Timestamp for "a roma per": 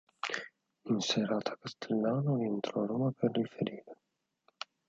2.81-3.29